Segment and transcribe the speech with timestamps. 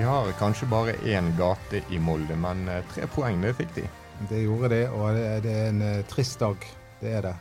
[0.00, 3.82] De har kanskje bare én gate i Molde, men eh, tre poeng, det fikk de.
[4.30, 6.64] Det gjorde de, og det, er en uh, trist dag.
[7.02, 7.34] Det er det.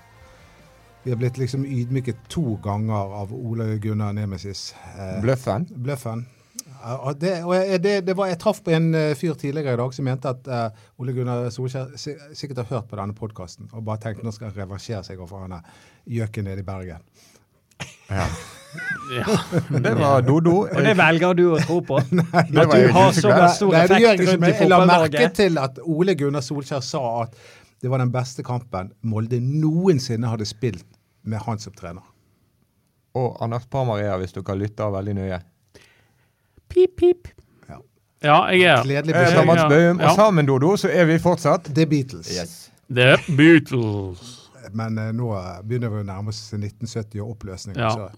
[1.06, 4.74] Vi har blitt liksom ydmyket to ganger av Ole Gunnar Nemesis.
[4.92, 5.70] Eh, Bløffen?
[5.72, 6.26] Bløffen.
[7.24, 10.36] Det, og det, det var, jeg traff på en fyr tidligere i dag som mente
[10.36, 10.54] at
[11.00, 14.60] Ole Gunnar Solskjær sikkert har hørt på denne podkasten og bare tenkt nå skal han
[14.66, 15.62] revansjere seg overfor han
[16.12, 17.12] gjøken nede i Bergen.
[18.12, 18.28] Ja.
[19.12, 19.38] ja.
[19.84, 20.56] Det var Dodo.
[20.68, 22.02] Og det velger du å tro på?
[22.20, 24.62] Nei, det at du har så stor effekt Nei, rundt i fotballlaget?
[24.62, 27.36] Jeg la merke til at Ole Gunnar Solskjær sa at
[27.80, 30.86] det var den beste kampen Molde noensinne hadde spilt
[31.24, 32.04] med han som trener.
[33.18, 35.40] Og Anders Parmaria, hvis dere lytter veldig nøye.
[36.70, 37.32] Pip, pip.
[37.70, 37.80] Ja,
[38.24, 39.46] ja jeg er Gledelig beskjed.
[39.50, 42.30] Mats Bøhm, og sammen, Dodo, så er vi fortsatt The Beatles.
[42.36, 42.60] Yes.
[42.90, 44.39] The Beatles.
[44.78, 45.30] Men uh, nå
[45.68, 47.78] begynner vi å nærme oss 1970 og oppløsning.
[47.80, 47.92] Ja.
[47.94, 48.10] Så,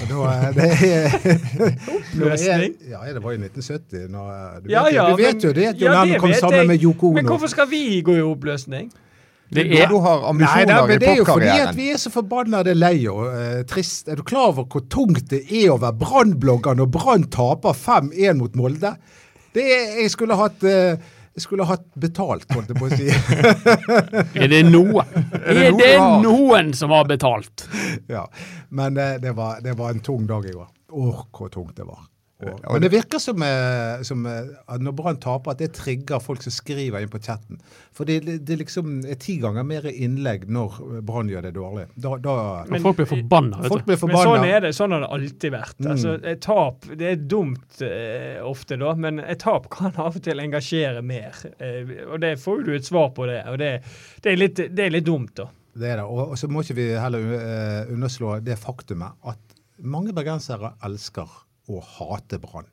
[0.00, 1.14] og da, eh, det er,
[1.98, 2.74] oppløsning?
[2.90, 4.08] ja, det var i 1970.
[4.14, 6.34] Når, eh, du, ja, vet, ja, du vet men, jo det at John ja, kom
[6.38, 6.72] sammen jeg.
[6.72, 7.20] med Yoko Ono.
[7.20, 8.90] Men hvorfor skal vi gå i oppløsning?
[9.50, 11.00] Det er, du har ambisjoner Nei, popkarrieren.
[11.02, 14.06] det er jo fordi at vi er så forbannede lei og uh, trist.
[14.06, 18.38] Er du klar over hvor tungt det er å være Brann-blogger når Brann taper 5-1
[18.38, 18.92] mot Molde?
[19.50, 23.06] Det er, jeg skulle hatt uh, jeg skulle hatt betalt, holdt jeg på å si.
[24.42, 25.04] er det noe?
[25.50, 25.92] Er det
[26.24, 27.66] noen som har betalt?
[28.10, 28.26] Ja,
[28.68, 30.66] men det, det, var, det var en tung dag i går.
[30.90, 32.02] Åh, hvor tungt det var.
[32.42, 36.54] Men det virker som, eh, som at når Brann taper, at det trigger folk som
[36.54, 37.60] skriver inn på chatten.
[37.96, 41.86] For det, det liksom er ti ganger mer innlegg når Brann gjør det dårlig.
[41.94, 42.36] Da, da,
[42.70, 43.62] Men folk blir forbanna.
[43.68, 44.24] Folk blir forbanna.
[44.24, 44.72] Men sånn er det.
[44.76, 45.78] Sånn har det alltid vært.
[45.80, 45.90] Mm.
[45.94, 50.24] Altså, et tap det er dumt eh, ofte, da, men et tap kan av og
[50.24, 51.36] til engasjere mer.
[51.58, 53.42] Eh, og det får du et svar på, det.
[53.50, 53.72] Og det,
[54.22, 55.50] det, er, litt, det er litt dumt, da.
[55.80, 56.08] Det er det.
[56.08, 61.30] Og, og så må ikke vi heller uh, underslå det faktumet at mange bergensere elsker
[61.70, 62.68] å hate Brann.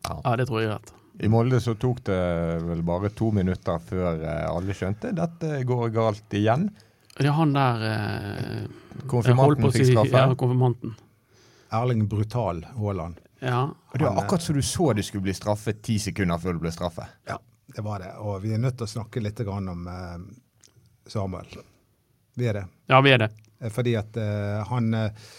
[0.00, 0.20] Ja.
[0.24, 0.36] ja.
[0.40, 0.92] det tror jeg rett.
[1.20, 2.20] I Molde så tok det
[2.64, 6.70] vel bare to minutter før eh, alle skjønte dette går galt igjen.
[7.18, 8.62] Det er han der eh,
[9.10, 10.14] Konfirmanten fikk straffe?
[10.16, 10.94] Ja, konfirmanten.
[11.76, 13.20] Erling Brutal Haaland.
[13.40, 13.66] Ja.
[13.68, 16.64] Og Det var akkurat som du så det skulle bli straffet ti sekunder før det
[16.64, 17.06] ble straffe.
[17.28, 17.36] Ja,
[17.74, 18.14] det var det.
[18.24, 20.16] Og vi er nødt til å snakke litt om eh,
[21.10, 21.60] Samuel.
[22.40, 22.66] Vi er det.
[22.88, 23.30] Ja, vi er det.
[23.60, 25.30] Eh, fordi at eh, han eh,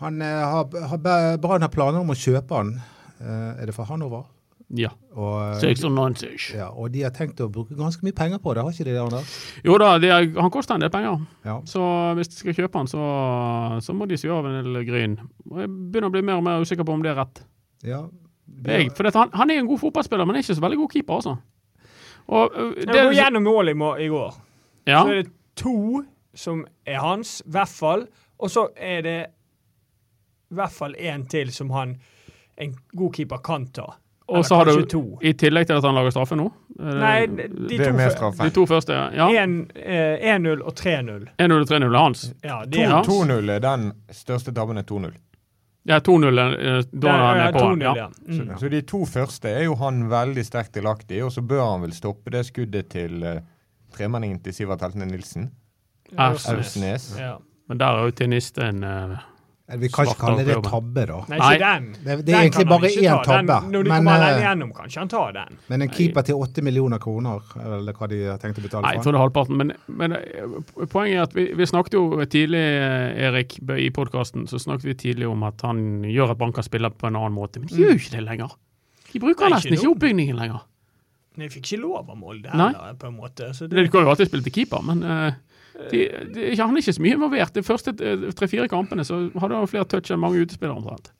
[0.00, 1.02] han eh, har, har,
[1.42, 2.74] Brann har planer om å kjøpe han.
[3.20, 4.26] Eh, er det fra Hanover?
[4.74, 4.90] Ja.
[5.14, 6.50] Og, 96.
[6.50, 8.88] Eh, ja, og de har tenkt å bruke ganske mye penger på det, har ikke
[8.88, 9.02] de det?
[9.04, 9.34] Anders?
[9.64, 11.20] Jo da, de er, han koster en del penger.
[11.46, 11.60] Ja.
[11.70, 11.82] Så
[12.18, 13.06] hvis de skal kjøpe han, så,
[13.84, 15.18] så må de sy av en del gryn.
[15.52, 17.44] Og jeg begynner å bli mer og mer usikker på om det er rett.
[17.86, 18.02] Ja.
[18.66, 21.20] Jeg, for han, han, er en god fotballspiller, men er ikke så veldig god keeper,
[21.20, 21.36] altså.
[22.26, 24.38] Og, uh, det, jeg går gjennom målet i, går.
[24.90, 25.02] Ja.
[25.04, 26.02] Så er det to
[26.36, 28.06] som er hans, i hvert fall.
[28.42, 29.18] Og så er det
[30.50, 31.96] i hvert fall én til som han,
[32.56, 33.86] en god keeper kan ta.
[34.26, 35.02] Og så har du, to.
[35.22, 36.48] i tillegg til at han lager straffe nå?
[36.76, 39.28] Nei, de, de, to, de to første, ja.
[39.30, 41.28] 1-0 eh, og 3-0.
[41.38, 42.24] 1-0 og 3-0 er hans?
[42.42, 42.58] Ja,
[43.06, 45.14] 2-0 er den største tabben er 2-0.
[45.86, 47.68] Ja, 2-0 eh, da han er på.
[47.84, 47.92] Ja.
[47.96, 48.08] ja.
[48.26, 48.36] Mm.
[48.36, 51.62] Så, så, de to første er jo han veldig sterkt delaktig i, og så bør
[51.62, 53.38] han vel stoppe det skuddet til uh,
[53.94, 55.52] tremenningen til Sivert Heltene Nilsen.
[56.18, 57.12] Aursnes.
[57.20, 57.36] Ja.
[57.70, 59.14] Men der er jo tenisten uh,
[59.66, 61.16] vi kan ikke kalle det tabbe, da.
[61.26, 61.86] Nei, ikke den.
[61.98, 63.46] Det, det er egentlig bare én tabbe.
[63.48, 65.56] Den, når de men, kommer alene igjennom, gjennom, kanskje han tar den.
[65.72, 68.86] Men en keeper til åtte millioner kroner, eller hva de har tenkt å betale for?
[68.86, 69.58] Nei, jeg tror det er halvparten.
[69.58, 69.72] Men,
[70.02, 74.62] men, eh, poenget er at vi, vi, snakket jo tidlig, eh, Erik, i podkasten, så
[74.62, 77.58] snakket vi tidlig om at han gjør at banker spiller på en annen måte.
[77.58, 78.54] Men de gjør jo ikke det lenger.
[79.10, 80.62] De bruker nesten ikke, ikke oppbygningen lenger.
[81.36, 83.50] Nei, jeg fikk ikke lov av Molde heller, på en måte.
[83.52, 83.82] Så det...
[83.82, 85.34] De kan jo alltid spille til keeper, men uh,
[85.90, 86.00] de,
[86.32, 87.54] de, han er ikke så mye involvert.
[87.54, 91.12] De første eh, tre-fire kampene så hadde han flere touch enn mange utespillere omtrent.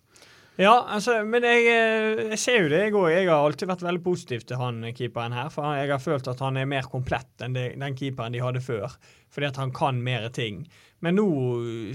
[0.57, 3.11] Ja, altså, men jeg, eh, jeg, ser jo det, jeg òg.
[3.13, 5.51] Jeg har alltid vært veldig positiv til han keeperen her.
[5.53, 8.65] For jeg har følt at han er mer komplett enn det, den keeperen de hadde
[8.65, 8.97] før.
[9.33, 10.65] Fordi at han kan mer ting.
[11.05, 11.27] Men nå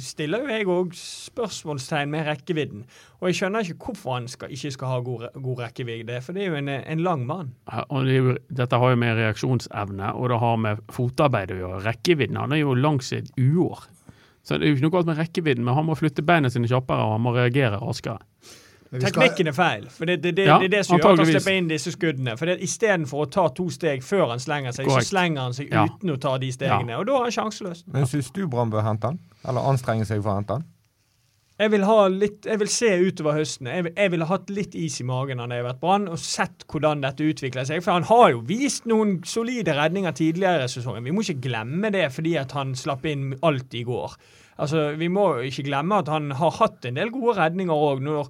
[0.04, 2.84] stiller jo jeg òg spørsmålstegn med rekkevidden.
[3.20, 6.46] Og jeg skjønner ikke hvorfor han skal, ikke skal ha god, god rekkevidde, for det
[6.46, 7.50] er jo en, en lang mann.
[7.90, 11.82] Og det dette har jo med reaksjonsevne, og det har med fotarbeid å gjøre.
[11.88, 13.88] Rekkevidden han er jo langs et uår.
[14.46, 16.70] Så det er jo ikke noe galt med rekkevidden, men han må flytte beina sine
[16.70, 18.22] kjappere, og han må reagere raskere.
[18.92, 19.86] Skal- Teknikken er feil.
[19.90, 21.92] for Det, det, det, Ja, det er det som gjør at han slipper inn disse
[21.96, 22.38] skuddene.
[22.38, 25.08] For det- Istedenfor å ta to steg før han slenger seg, Correct.
[25.08, 25.86] så slenger han seg Ja.
[25.86, 26.98] uten å ta de stegene.
[27.00, 27.84] Og da er han sjanseløs.
[27.88, 29.20] Men syns du Brann bør hente han?
[29.48, 30.66] Eller anstrenge seg for å hente han?
[31.62, 33.68] Jeg vil, ha litt, jeg vil se utover høsten.
[33.68, 36.18] Jeg vil, jeg ville hatt litt is i magen når jeg har vært Brann, og
[36.18, 37.84] sett hvordan dette utvikler seg.
[37.84, 41.04] For han har jo vist noen solide redninger tidligere i sesongen.
[41.04, 44.16] Vi må ikke glemme det fordi at han slapp inn alt i går.
[44.60, 48.02] Altså, Vi må ikke glemme at han har hatt en del gode redninger òg.
[48.02, 48.28] Når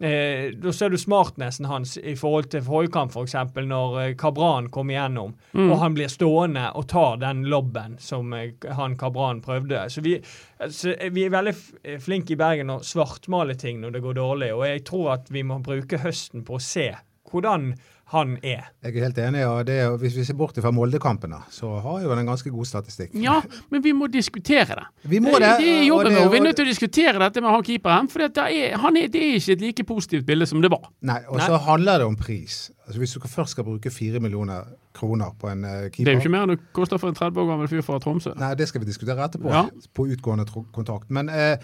[0.00, 3.34] eh, Da ser du smartnessen hans i forhold til forrige kamp, f.eks.
[3.66, 5.70] når eh, Kabran kom igjennom, Mm.
[5.72, 9.84] og han blir stående og tar den lobben som eh, han Kabran prøvde.
[9.90, 10.16] Så vi,
[10.60, 11.54] altså, eh, vi er veldig
[11.84, 15.30] eh, flinke i Bergen å svartmale ting når det går dårlig, og jeg tror at
[15.30, 16.90] vi må bruke høsten på å se
[17.30, 17.74] hvordan
[18.10, 18.64] han er.
[18.82, 19.44] Jeg er helt enig.
[19.46, 22.50] og det, er- Hvis vi ser bort fra Molde-kampene, så har jo han en ganske
[22.50, 23.12] god statistikk.
[23.14, 23.36] Ja,
[23.70, 24.86] men vi må diskutere det.
[25.04, 25.50] Vi må det.
[25.60, 26.30] Det er jobben vår.
[26.32, 28.08] Vi er nødt til å diskutere dette med han keeperen.
[28.10, 30.88] For det er, han er, det er ikke et like positivt bilde som det var.
[31.06, 31.46] Nei, og Nei.
[31.46, 32.70] så handler det om pris.
[32.86, 34.64] Altså Hvis du først skal bruke fire millioner
[34.94, 37.38] kroner på en keeper Det er jo ikke mer enn det koster for en 30
[37.38, 38.32] år gammel fyr fra Tromsø.
[38.40, 39.62] Nei, det skal vi diskutere etterpå, Ja.
[39.94, 41.06] på utgående kontakt.
[41.10, 41.56] Men eh,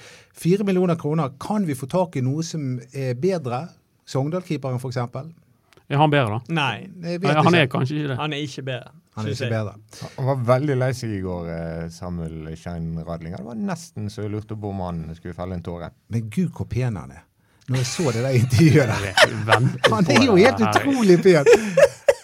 [0.65, 3.65] millioner kroner, kan vi få tak i noe som er bedre?
[4.07, 5.43] Sogndal-keeperen, f.eks.?
[5.89, 6.55] Er han bedre, da?
[6.55, 7.73] Nei, Jeg vet Nei, han er ikke.
[7.79, 8.17] kanskje ikke det.
[8.19, 8.91] han er ikke bedre.
[9.17, 9.75] Han er ikke bedre.
[10.17, 13.39] Han var veldig lei seg i går, eh, Samuel Schein Radlinger.
[13.39, 15.91] Det var nesten så jeg lurte på om han skulle felle en tåre.
[16.11, 17.23] Men gud, hvor pen han er.
[17.69, 19.65] Når jeg så det der intervjuet der.
[19.91, 21.49] Han er jo helt utrolig pen!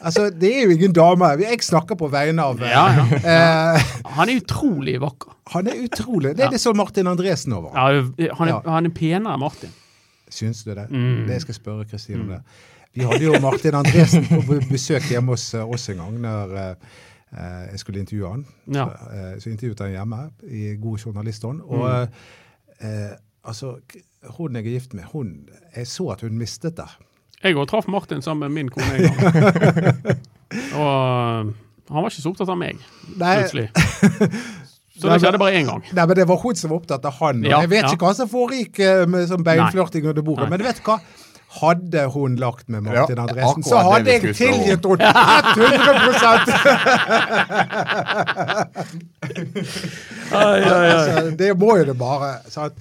[0.02, 1.24] Altså, Det er jo ingen dame.
[1.42, 3.06] Jeg snakker på vegne av Ja, ja.
[3.18, 3.82] eh,
[4.18, 5.34] Han er utrolig vakker.
[5.54, 6.36] Han er utrolig.
[6.38, 7.74] Det er det som Martin Andresen over.
[7.74, 8.02] Ja,
[8.38, 9.72] han, er, han er penere enn Martin.
[10.30, 10.86] Syns du det?
[10.90, 11.26] Mm.
[11.26, 12.40] Det skal jeg spørre Kristine om det.
[12.94, 16.72] Vi hadde jo Martin Andresen på besøk hjemme hos eh, oss en gang når eh,
[17.32, 18.42] eh, jeg skulle intervjue han.
[18.74, 18.86] Ja.
[19.40, 20.18] Så, intervjuet han hjemme
[20.48, 21.62] i god journalistånd.
[21.68, 22.08] Og
[22.82, 23.12] Mm.
[23.46, 23.76] altså,
[24.38, 26.88] hun jeg er gift med, hun Jeg så at hun mistet det.
[27.44, 30.16] Jeg òg traff Martin sammen med min kone en gang.
[30.82, 31.52] Og
[31.92, 32.80] han var ikke så opptatt av meg,
[33.16, 33.68] Nei, plutselig.
[34.98, 35.80] Så det skjedde bare én gang.
[35.94, 37.44] Nei, men Det var hun som var opptatt av han.
[37.44, 37.92] og Ja, jeg vet ja.
[37.94, 40.50] ikke hva som foregikk med sånn beinflørting under bordet, Nei.
[40.50, 40.98] men du vet hva?
[41.52, 45.12] Hadde hun lagt med Martin Ja, Andresen, så hadde jeg tilgitt henne 100
[50.32, 52.34] altså, Det må jo det bare.
[52.49, 52.72] Sant?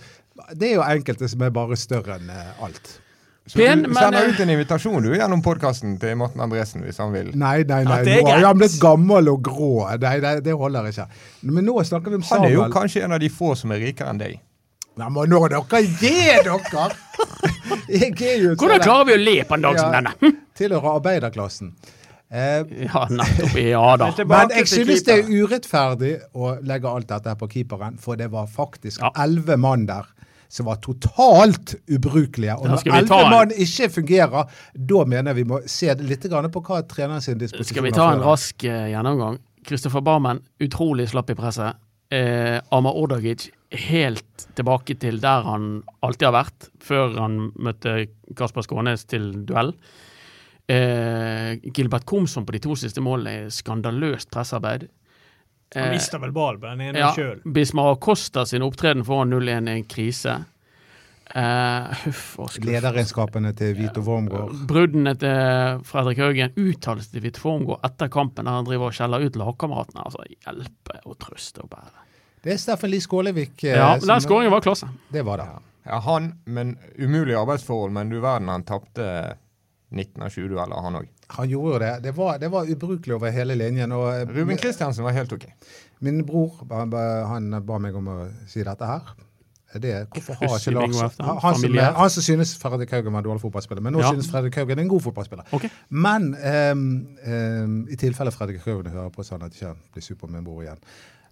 [0.55, 3.01] Det er jo enkelte som er bare større enn eh, alt.
[3.45, 7.01] Så Pen, du sender men, ut en invitasjon du gjennom podkasten til Morten Andresen hvis
[7.01, 7.31] han vil.
[7.35, 7.99] Nei, nei, nei.
[8.05, 9.73] Ja, nå er han blitt gammel og grå.
[9.99, 11.07] Nei, nei, det holder ikke.
[11.49, 13.83] Men nå snakker vi om Han er jo kanskje en av de få som er
[13.83, 14.39] rikere enn deg.
[15.01, 16.11] Nei, men nå dere gi
[16.43, 16.85] dere!
[17.89, 19.97] Jeg er jo Hvordan klarer vi å le på en dag som Ja.
[19.99, 20.13] denne?
[20.21, 20.35] Hm?
[20.57, 21.71] Tilhører arbeiderklassen.
[22.31, 23.55] Eh, Ja, nettopp.
[23.59, 24.11] Ja da.
[24.29, 28.29] Men jeg synes det er urettferdig å legge alt dette her på keeperen, for det
[28.31, 29.09] var faktisk Ja.
[29.23, 30.05] elleve mann der
[30.51, 32.57] som var totalt ubrukelige.
[32.59, 36.81] Og når elleve mann ikke fungerer, da mener jeg vi må se litt på hva
[36.87, 39.39] treneren sin disposisjon Skal vi ta en rask eh, gjennomgang?
[39.65, 41.75] Kristoffer Barmen, utrolig slapp i presset.
[42.11, 45.67] Eh, Amar Ordagic, helt tilbake til der han
[46.03, 48.07] alltid har vært, før han møtte
[48.37, 49.73] Kasper Skånes til duell.
[50.71, 54.87] Eh, Gilbert Komsom på de to siste målene er skandaløst pressarbeid.
[55.75, 57.39] Han Eh, mister vel ballen på den ene ja, sjøl.
[57.47, 60.33] Bismar Acosta sin opptreden foran 0-1 er en krise.
[61.31, 62.57] Eh, huff.
[62.59, 64.65] Lederegenskapene til Vito Wormgård.
[64.67, 69.23] Bruddene til Fredrik Haugen, Uttalelsen til Vito Wormgård etter kampen der han driver og skjeller
[69.23, 70.03] ut lagkameratene.
[70.03, 72.07] Altså, hjelpe og trøste og bære.
[72.43, 73.63] Det er Steffen Lie Skålevik.
[73.63, 74.87] eh, Ja, som- den skåringen var klasse.
[75.13, 75.47] Det var det.
[75.85, 79.35] Ja, han, men umulige arbeidsforhold, men du verden han tapte
[79.91, 81.07] 19 av 20 dueller, han òg.
[81.37, 82.03] Han gjorde jo det.
[82.03, 83.91] Det var, det var ubrukelig over hele linjen.
[83.91, 85.45] Og eh, Ruben Kristiansen var helt OK.
[85.99, 86.91] min bror han,
[87.27, 89.01] han ba meg om å si dette her.
[89.73, 93.25] Det, hvorfor har ikke Lars han, han, som, han som synes Fredrik Haugen var en
[93.29, 94.09] dårlig fotballspiller, men nå Ja.
[94.11, 95.45] synes Fredrik Haugen er en god fotballspiller.
[95.53, 95.69] Okay.
[95.89, 100.15] Men um, um, i tilfelle Fredrik Haugen hører på sånn at ikke han blir sur
[100.19, 100.77] på min bror igjen.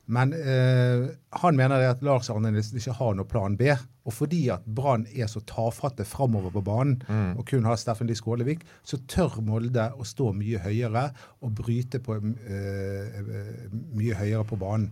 [0.09, 1.05] Men eh,
[1.37, 3.69] han mener det at Lars Arne Nilsen ikke har noe plan B.
[4.09, 6.95] Og fordi at Brann er så tafatte framover på banen,
[7.37, 11.11] og kun har Steffen Lie Skålevik, så tør Molde å stå mye høyere
[11.45, 13.21] og bryte på eh,
[13.69, 14.89] mye høyere på banen.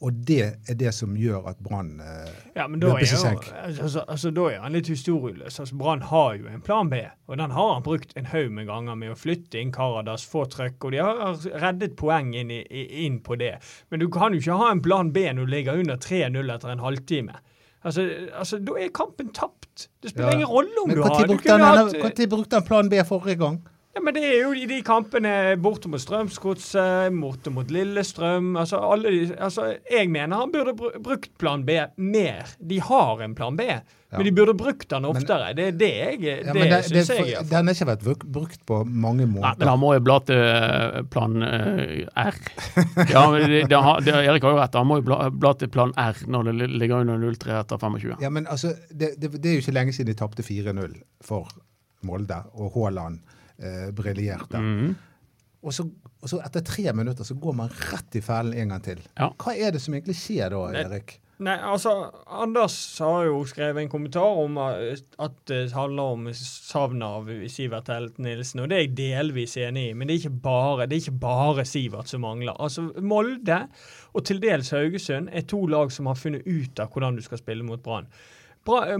[0.00, 0.38] Og det
[0.68, 3.50] er det som gjør at Brann eh, Ja, løper er, seg senk.
[3.52, 5.58] altså, altså, da er han litt historieløs.
[5.60, 8.66] Altså, Brann har jo en plan B, og den har han brukt en haug med
[8.70, 13.20] ganger med å flytte inn Karadas, få trøkk, og de har reddet poeng inn, inn
[13.20, 13.58] på det.
[13.90, 16.72] Men du kan jo ikke ha en plan B når du ligger under 3-0 etter
[16.72, 17.36] en halvtime.
[17.84, 19.88] Altså, altså, Da er kampen tapt.
[20.02, 20.34] Det spiller Ja.
[20.40, 23.60] ingen rolle om Men du har når brukte han plan B forrige gang?
[23.90, 28.78] Ja, men det er jo i de kampene borte mot Strømsgodset, borte mot Lillestrøm altså,
[28.86, 32.52] alle de, altså Jeg mener han burde brukt plan B mer.
[32.62, 33.66] De har en plan B,
[34.14, 35.50] men de burde brukt den oftere.
[35.58, 37.32] det er det jeg Ja, Det, men det, det, syns jeg.
[37.34, 40.38] i den har ikke vært brukt på mange Nei, men han må jo bla til
[40.38, 42.40] eh, plan eh, R.
[43.14, 45.90] Ja, men det, det, Erik har jo rett, han må jo bla, bla til plan
[45.98, 48.22] R når det ligger under 0-3 etter 25.
[48.22, 50.94] Ja, men altså, det, det, det er jo ikke lenge siden de tapte 4-0
[51.26, 51.50] for
[52.06, 53.18] Molde, og Haaland
[53.60, 54.58] eh, briljerte.
[54.58, 54.98] Mhm.
[55.60, 55.84] Og, så,
[56.24, 59.02] og så etter tre minutter så går man rett i fellen en gang til.
[59.18, 59.28] Ja.
[59.36, 60.62] Hva er det som egentlig skjer da.
[60.86, 61.18] Erik?
[61.40, 61.92] Nei, altså,
[62.28, 68.18] Anders har jo skrevet en kommentar om at det handler om savnet av Sivert Helt
[68.20, 71.04] Nilsen, og det er jeg delvis enig i, men det er ikke bare, det er
[71.06, 72.52] ikke bare Sivert som mangler.
[72.60, 73.62] Altså, Molde
[74.12, 77.40] og til dels Haugesund er to lag som har funnet ut av hvordan du skal
[77.40, 78.10] spille mot Brann.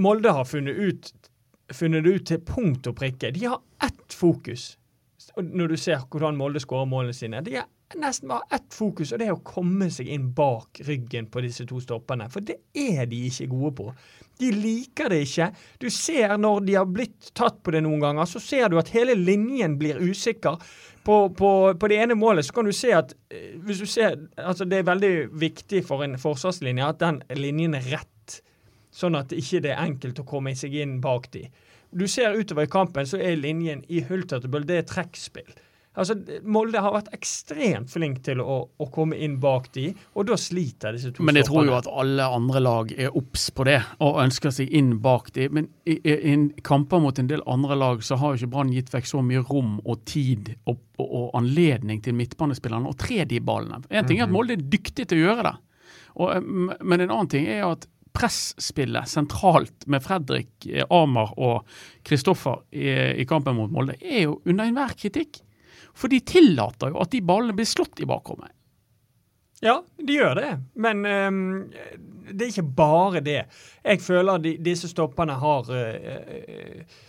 [0.00, 1.29] Molde har funnet, ut,
[1.76, 3.32] funnet det ut til punkt og prikke.
[3.34, 4.76] De har ett fokus.
[5.36, 7.42] Når du ser hvordan Molde skårer målene sine.
[7.44, 11.26] De har nesten bare ett fokus, og det er å komme seg inn bak ryggen
[11.30, 12.28] på disse to stoppene.
[12.30, 13.88] For det er de ikke gode på.
[14.40, 15.50] De liker det ikke.
[15.82, 18.92] Du ser når de har blitt tatt på det noen ganger, så ser du at
[18.94, 20.60] hele linjen blir usikker.
[21.04, 21.50] På, på,
[21.80, 24.82] på det ene målet så kan du se at eh, hvis du ser, altså det
[24.82, 28.10] er veldig viktig for en forsvarslinje at den linjen er rett,
[28.90, 31.46] sånn at det ikke er enkelt å komme seg inn bak de.
[31.90, 34.62] Du ser utover i kampen, så er linjen i hulter til.
[34.66, 35.50] Det er trekkspill.
[35.98, 36.14] Altså,
[36.46, 40.94] Molde har vært ekstremt flink til å, å komme inn bak de, og da sliter
[40.94, 44.20] disse to Men jeg tror jo at alle andre lag er obs på det og
[44.22, 45.48] ønsker seg inn bak de.
[45.50, 48.70] Men i, i, i kamper mot en del andre lag så har jo ikke Brann
[48.76, 53.26] gitt vekk så mye rom og tid og, og, og anledning til midtbanespillerne å tre
[53.26, 53.82] de ballene.
[53.90, 55.56] En ting er at Molde er dyktig til å gjøre det,
[56.20, 61.68] og, eh, men en annen ting er at presspillet sentralt med Fredrik, eh, Amar og
[62.06, 62.88] Kristoffer i,
[63.22, 65.42] i kampen mot Molde er jo under enhver kritikk.
[65.96, 68.52] For de tillater jo at de ballene blir slått i bakrommet.
[69.60, 70.50] Ja, de gjør det,
[70.80, 71.40] men um,
[72.32, 73.42] det er ikke bare det.
[73.84, 75.80] Jeg føler de, disse stoppene har uh,
[76.16, 77.00] eh,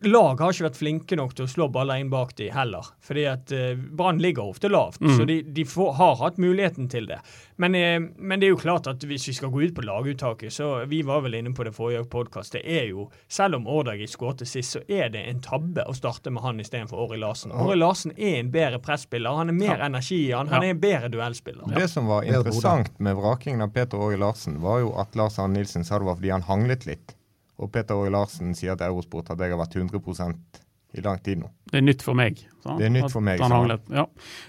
[0.00, 2.86] Lag har ikke vært flinke nok til å slå baller inn bak de heller.
[3.04, 5.16] Fordi at eh, Brann ligger ofte lavt, Mm.
[5.18, 7.18] så de, de får, har hatt muligheten til det.
[7.60, 10.52] Men, eh, men det er jo klart at hvis vi skal gå ut på laguttaket,
[10.52, 14.06] så vi var vel inne på det forrige podkast, det er jo Selv om Årdagi
[14.08, 17.52] skåret sist, så er det en tabbe å starte med han istedenfor Åri Larsen.
[17.52, 20.68] Åri Larsen er en bedre presspiller, han er mer energi i han, han Ja.
[20.68, 21.74] er en bedre duellspiller.
[21.74, 25.58] Det som var interessant med vrakingen av Peter Åri Larsen, var jo at Lars Arne
[25.58, 27.14] Nilsen sa det var fordi han hanglet litt.
[27.62, 30.62] Og Peter Åge Larsen sier til Eurosport at jeg har vært 100%
[30.94, 31.48] i lang tid nå.
[31.70, 32.38] Det er nytt for meg.
[32.62, 32.78] sant?
[32.78, 33.40] Det er nytt for meg,
[33.90, 34.04] ja.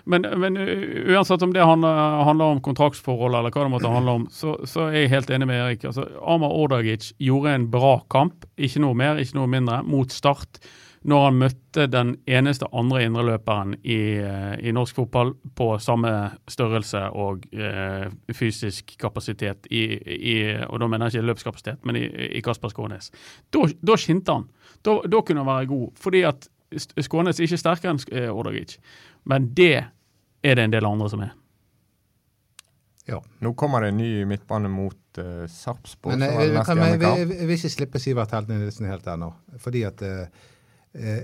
[0.05, 4.27] Men, men uansett om det handler, handler om kontraktsforhold eller hva det måtte handle om,
[4.33, 5.88] så, så er jeg helt enig med Erik.
[5.89, 10.62] Altså, Amar Ordagic gjorde en bra kamp, ikke noe mer, ikke noe mindre, mot Start.
[11.05, 16.12] Når han møtte den eneste andre indreløperen i, eh, i norsk fotball på samme
[16.50, 19.83] størrelse og eh, fysisk kapasitet, i,
[20.15, 20.35] i,
[20.65, 22.07] og da mener jeg ikke løpskapasitet, men i,
[22.39, 23.12] i Kasper Skånes.
[23.53, 24.47] Da, da skinte han.
[24.81, 25.93] Da, da kunne han være god.
[26.01, 26.50] Fordi at
[27.05, 28.79] Skånes er ikke sterkere enn eh, Ordagic,
[29.29, 31.35] men det er det en del andre som er.
[33.05, 33.21] Ja.
[33.45, 36.17] Nå kommer det en ny midtbane mot uh, Sarpsborg.
[36.17, 36.25] Men
[36.65, 39.29] som jeg, er jeg, jeg, jeg, jeg vil ikke slippe Sivert Heltene helt ennå.
[39.62, 40.47] Fordi at eh,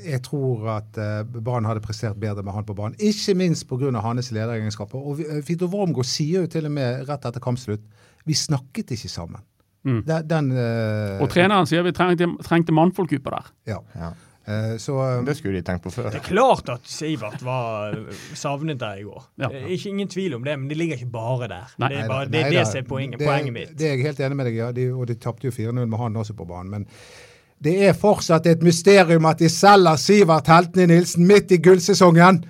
[0.04, 2.96] jeg tror at eh, Brann hadde prestert bedre med han på banen.
[3.00, 3.92] Ikke minst pga.
[4.02, 5.00] hans lederegenskaper.
[5.00, 7.82] Og vi- eh, Fito Wormgård sier jo til og med rett etter kampslutt
[8.26, 9.42] vi snakket ikke sammen.
[9.84, 10.04] Mm.
[10.06, 13.48] Den, den eh, Og treneren sier vi trengte, trengte mannfolk utpå der.
[13.66, 13.80] Ja.
[13.96, 14.12] Ja.
[14.46, 16.12] Eh, så eh, Det skulle de tenkt på før.
[16.12, 17.96] Det er klart at Sivert var
[18.38, 19.24] savnet der i går.
[19.42, 19.50] Ja.
[19.50, 21.74] Ikke ingen tvil om det, men de ligger ikke bare der.
[21.82, 21.90] Nei.
[21.90, 23.74] det er, bare, det, er det som er poenget, Det- poenget mitt.
[23.78, 24.72] Det er jeg helt enig med deg i, ja.
[24.72, 26.70] De, og de tapte jo 4-0 med han også på banen.
[26.70, 26.88] Men
[27.62, 32.42] det er fortsatt et mysterium at de selger Sivert Heltene Nilsen midt i gullsesongen.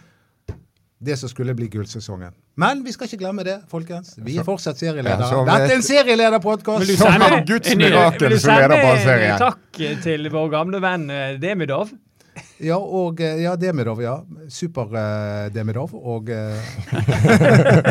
[1.01, 2.31] Det som skulle bli gullsesongen.
[2.61, 4.13] Men vi skal ikke glemme det, folkens.
[4.21, 5.23] Vi er fortsatt serieleder.
[5.23, 6.91] Ja, Dette er en serielederpodkast!
[6.99, 9.37] Som sende- Guds mirakel som leder på en serien.
[9.41, 11.89] Takk til vår gamle venn eh, Demidov.
[12.61, 14.19] Ja, og eh, ja, Demidov, ja.
[14.51, 15.95] Super-Demidov.
[15.97, 16.55] og eh,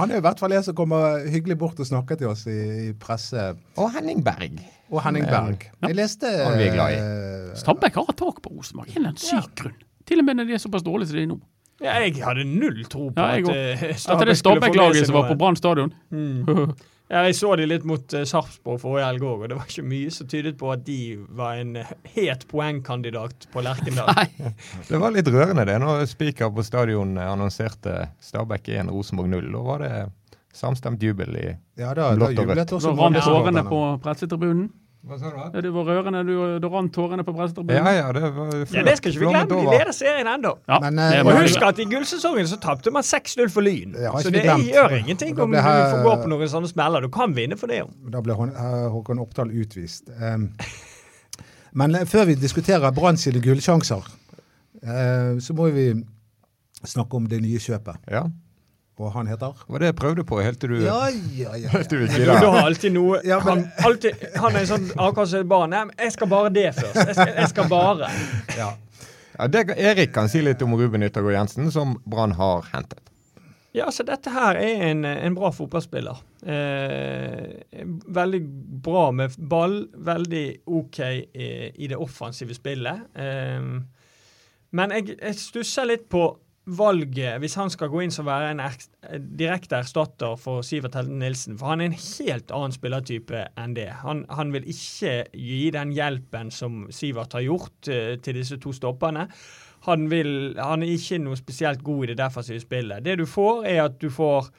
[0.00, 2.56] Han er i hvert fall en som kommer hyggelig bort og snakker til oss i,
[2.88, 3.50] i presse.
[3.78, 4.58] Og Henning Berg.
[4.90, 5.68] Og Henning Berg.
[5.86, 6.98] Jeg leste Han vi er glad i.
[6.98, 8.88] eh, Stabæk har tak på Rosenborg.
[8.90, 9.76] En eller annen syk grunn.
[10.08, 11.38] Til og med når de er såpass dårlige som de er nå.
[11.80, 13.54] Ja, jeg hadde null tro på Ja, at òg.
[13.56, 15.92] eh, At det er Stabæk-laget som var på Brann stadion.
[16.10, 16.74] Mm.
[17.10, 19.82] Ja, jeg så de litt mot uh, Sarpsborg forrige helg òg, og det var ikke
[19.90, 20.98] mye som tydet på at de
[21.34, 24.12] var en eh, het poengkandidat på Lerkendal.
[24.20, 24.52] Nei.
[24.86, 29.50] Det var litt rørende det når Spiker på stadion annonserte Stabæk 1, Rosenborg 0.
[29.50, 29.92] Da var det
[30.54, 31.48] samstemt jubel i
[31.78, 34.70] Ja, da, da Blått og jublet også Da rant tårene på pressetribunen.
[35.00, 35.36] Hva sa du?
[35.40, 36.20] Ja, det var rørende.
[36.28, 37.86] Du, du rant tårene på Brestetribunen.
[37.86, 39.48] Ja, ja, det var Ja, Det skal ikke vi glemme.
[39.48, 40.52] De leder serien ennå.
[40.68, 43.94] Ja, Men, eh, Og husk at i gullsesongen så tapte man 6-0 for Lyn.
[43.96, 44.68] Det Så det glemt.
[44.68, 47.00] gjør ingenting om her, om du får gå på noen sånne smeller.
[47.00, 47.78] Du kan vinne for det.
[47.80, 47.88] jo.
[48.12, 50.10] Da ble Håkon Oppdal utvist.
[50.20, 50.50] Um,
[51.72, 54.04] men eh, før vi diskuterer Brann sine gullsjanser,
[54.84, 55.94] uh, så må vi
[56.84, 57.96] snakke om det nye kjøpet.
[58.10, 58.26] Ja,
[59.00, 59.54] Og han heter?
[59.56, 60.98] det var det jeg prøvde på helt til du Ja,
[61.38, 61.70] ja, ja.
[61.74, 64.68] helt til du ikke, du har alltid noe Ja, men- han, alltid, han er en
[64.74, 65.72] sånn akkurat som et barn.
[65.72, 66.98] Nei, men jeg skal bare det først.
[67.00, 68.10] Jeg skal, jeg skal bare.
[68.58, 68.70] ja.
[69.40, 73.00] Ja, det, Erik kan si litt om Ruben Yttergård Jensen, som Brann har hentet.
[73.72, 76.18] Ja, så dette her er en, en bra fotballspiller.
[76.44, 78.40] Eh, veldig
[78.84, 83.06] bra med ball, veldig OK i, i det offensive spillet.
[83.14, 83.70] Eh,
[84.76, 86.26] men jeg, jeg stusser litt på
[86.66, 88.76] valget, hvis han skal gå inn som være en er,
[89.18, 91.56] direkte erstatter for Sivert Helden Nilsen.
[91.58, 93.88] For han er en helt annen spillertype enn det.
[94.04, 98.74] Han, han vil ikke gi den hjelpen som Sivert har gjort uh, til disse to
[98.76, 99.26] stopperne.
[99.88, 103.04] Han, vil, han er ikke noe spesielt god i det defensive spillet.
[103.04, 104.52] Det du får, er at du får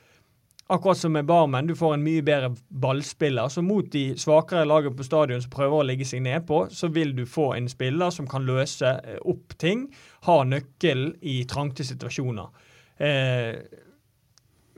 [0.72, 3.50] Akkurat som med Barmen, du får en mye bedre ballspiller.
[3.52, 7.12] Så mot de svakere lagene på stadion som prøver å ligge seg nedpå, så vil
[7.18, 9.90] du få en spiller som kan løse eh, opp ting,
[10.28, 12.68] ha nøkkelen i trangte situasjoner.
[13.02, 13.56] Eh,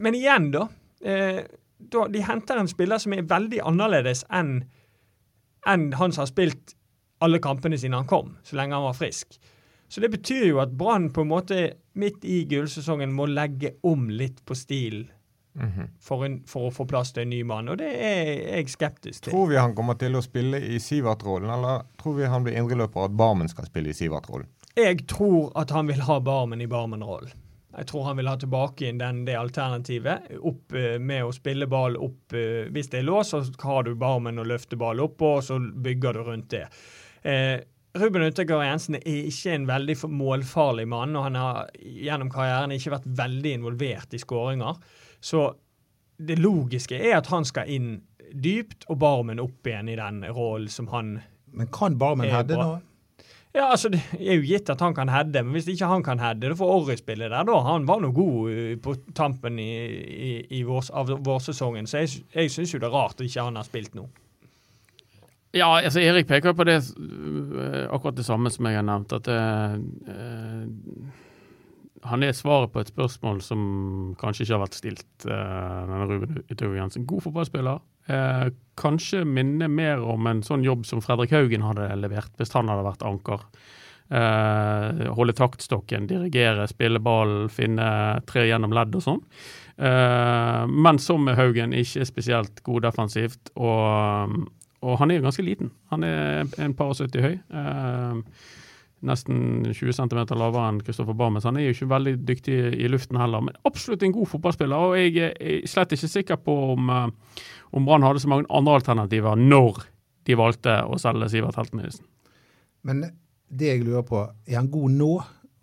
[0.03, 0.67] men igjen, da,
[1.03, 1.41] eh,
[1.77, 2.07] da.
[2.07, 4.61] De henter en spiller som er veldig annerledes enn
[5.67, 6.73] enn han som har spilt
[7.23, 9.37] alle kampene siden han kom, så lenge han var frisk.
[9.87, 11.59] Så det betyr jo at Brann på en måte
[11.99, 15.05] midt i gullsesongen må legge om litt på stilen
[16.01, 19.27] for, en, for å få plass til en ny mann, og det er jeg skeptisk
[19.27, 19.35] til.
[19.35, 23.03] Tror vi han kommer til å spille i Sivert-rollen, eller tror vi han blir indreløper
[23.03, 24.49] og at Barmen skal spille i Sivert-rollen?
[24.77, 27.33] Jeg tror at han vil ha Barmen i Barmen-rollen.
[27.73, 30.29] Jeg tror han vil ha tilbake inn den, det alternativet.
[30.45, 33.95] Opp eh, med å spille ball opp eh, Hvis det er lås, så har du
[33.97, 36.67] Barmen og løfter ball oppå, og så bygger du rundt det.
[37.25, 37.57] Eh,
[37.97, 42.95] Ruben Utegard Jensen er ikke en veldig målfarlig mann, og han har gjennom karrieren ikke
[42.95, 44.79] vært veldig involvert i skåringer.
[45.21, 45.43] Så
[46.17, 47.91] det logiske er at han skal inn
[48.33, 51.19] dypt, og Barmen opp igjen i den rollen som han
[51.53, 52.81] Men kan Barmen Er noe?
[53.53, 56.19] Ja, altså Det er jo gitt at han kan heade, men hvis ikke han kan
[56.19, 57.45] heade, da får Orry spille der.
[57.47, 57.59] da.
[57.67, 62.23] Han var nå god uh, på tampen i, i, i vår, av vårsesongen, så jeg,
[62.33, 64.07] jeg syns jo det er rart at ikke han har spilt nå.
[65.53, 69.13] Ja, altså Erik peker på det øh, akkurat det samme som jeg har nevnt.
[69.13, 69.35] At det,
[70.09, 70.63] øh,
[72.09, 73.61] han er svaret på et spørsmål som
[74.19, 75.07] kanskje ikke har vært stilt.
[75.25, 77.05] øh, denne Ruben Yttergård Jensen.
[77.07, 77.79] God fotballspiller.
[78.07, 82.71] Eh, kanskje minner mer om en sånn jobb som Fredrik Haugen hadde levert hvis han
[82.71, 83.45] hadde vært anker.
[84.13, 87.85] Eh, holde taktstokken, dirigere, spille ball, finne
[88.29, 89.21] tre gjennom ledd og sånn.
[89.77, 93.53] Eh, men som med Haugen, ikke spesielt god defensivt.
[93.55, 94.35] Og,
[94.83, 95.71] og han er jo ganske liten.
[95.93, 97.39] Han er en par og 70 høy.
[97.39, 98.51] Eh,
[99.07, 102.89] nesten 20 cm lavere enn Kristoffer Barmen, så han er jo ikke veldig dyktig i
[102.91, 103.43] luften heller.
[103.43, 107.85] Men absolutt en god fotballspiller, og jeg er slett ikke sikker på om, eh, om
[107.87, 109.83] Brann hadde så mange andre alternativer når
[110.27, 112.05] de valgte å selge Sivert Helten Nilsen.
[112.83, 113.05] Men
[113.53, 115.13] det jeg lurer på, er han god nå?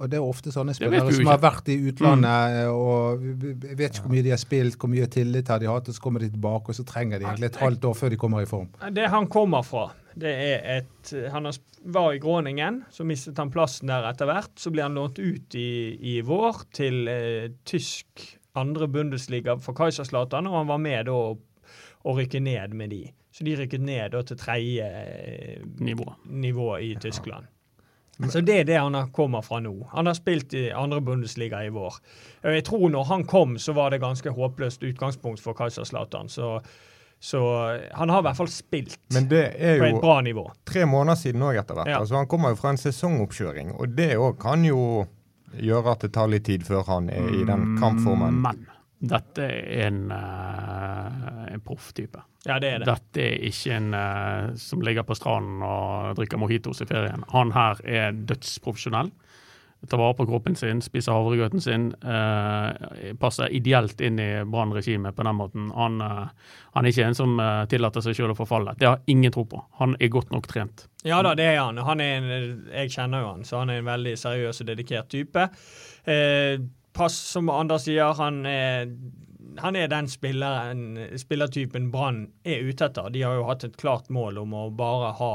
[0.00, 4.06] Og det er ofte sånne spillere som har vært i utlandet og jeg vet ikke
[4.06, 6.30] hvor mye de har spilt, hvor mye tillit har de hatt, og så kommer de
[6.32, 8.70] tilbake, og så trenger de egentlig et halvt år før de kommer i form.
[8.96, 11.46] Det han kommer fra, det er et Han
[11.84, 14.50] var i Gråningen, så mistet han plassen der etter hvert.
[14.60, 18.26] Så ble han lånt ut i, i vår til eh, tysk
[18.58, 21.38] andre Bundesliga for Kaiserslatan, og han var med da å,
[22.16, 23.04] rykke ned med de.
[23.30, 26.08] Så de rykket ned da til tredje eh, Nivå.
[26.26, 27.46] nivå i Tyskland.
[28.28, 29.88] Så det er det han har- kommer fra nå.
[29.94, 31.94] Han har spilt i andre Bundesliga i vår.
[32.44, 36.28] Jeg tror når han kom, så var det ganske håpløst utgangspunkt for Kaiserslatan.
[36.28, 36.60] Så,
[37.20, 37.40] så
[37.92, 40.46] han har i hvert fall spilt Men det er på et jo bra nivå.
[40.64, 41.90] tre måneder siden òg etter hvert.
[41.92, 41.98] Ja.
[42.00, 45.04] Altså, han kommer jo fra en sesongoppkjøring, og det òg kan jo
[45.52, 48.40] gjøre at det tar litt tid før han er i den kampformen.
[48.40, 48.64] Men
[49.00, 52.22] dette er en, uh, en profftype.
[52.46, 52.88] Ja, det er det.
[52.88, 57.24] Dette er ikke en uh, som ligger på stranden og drikker mojitos i ferien.
[57.34, 59.12] Han her er dødsprofesjonell.
[59.88, 61.86] Tar vare på kroppen sin, spiser havregrøten sin.
[62.04, 65.70] eh, passer ideelt inn i Brann-regimet på den måten.
[65.72, 66.26] Han, eh,
[66.74, 68.74] han er ikke en som eh, tillater seg selv å forfalle.
[68.78, 69.62] Det har ingen tro på.
[69.80, 70.84] Han er godt nok trent.
[71.04, 71.78] Ja da, det er han.
[71.78, 75.08] han er en, jeg kjenner jo han, så han er en veldig seriøs og dedikert
[75.08, 75.46] type.
[76.04, 76.60] Eh,
[76.92, 78.90] pass, som Anders sier, han er,
[79.62, 80.84] han er den spilleren,
[81.18, 83.08] spillertypen Brann er ute etter.
[83.14, 85.32] De har jo hatt et klart mål om å bare ha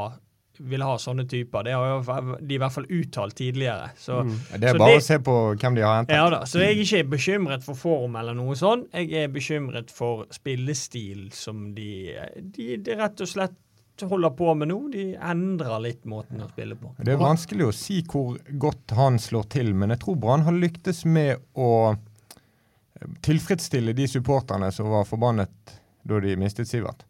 [0.60, 1.64] ville ha sånne typer.
[1.68, 3.90] Det har jo de i hvert fall uttalt tidligere.
[3.98, 6.16] Så, Det er så bare det- å se på hvem de har hentet.
[6.16, 8.88] ja da, så jeg er ikke bekymret for form eller noe sånt.
[8.94, 13.56] Jeg er bekymret for spillestil som de, de, de rett og slett
[14.04, 14.80] holder på med nå.
[14.92, 16.92] De endrer litt måten å spille på.
[17.00, 20.54] Det er vanskelig å si hvor godt han slår til, men jeg tror Brann har
[20.54, 27.06] lyktes med å eh, tilfredsstille de supporterne som var forbannet da de mistet Sivert.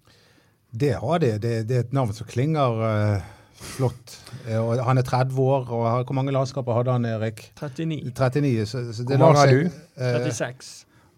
[0.76, 1.38] Det har de.
[1.40, 3.28] Det, det er et navn som klinger uh,
[3.76, 4.16] flott.
[4.46, 7.48] Uh, og han er 30 år, og har, hvor mange landskaper hadde han, Erik?
[7.60, 8.02] 39.
[8.14, 9.80] 39 så, så det Hvor mange har du?
[9.98, 10.74] eh, 36.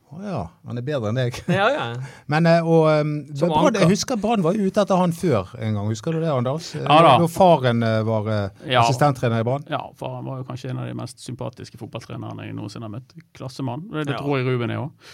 [0.08, 1.36] Å ja, han er bedre enn deg.
[1.52, 1.86] Ja, ja.
[2.32, 3.10] Men eh, og, um,
[3.42, 5.90] Brand, jeg husker Brann var ute etter han før en gang.
[5.92, 6.70] Husker du det, Anders?
[6.80, 7.18] Eh, Ja da.
[7.20, 8.86] Når faren eh, var eh, Ja.
[8.86, 9.66] assistenttrener i Brann.
[9.68, 13.12] Ja, faren var jo kanskje en av de mest sympatiske fotballtrenerne jeg noensinne har møtt.
[13.36, 13.84] Klassemann.
[13.92, 15.12] Det, tror jeg Ruben er òg.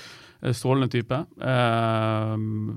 [0.52, 1.16] Strålende type.
[1.40, 2.34] Eh,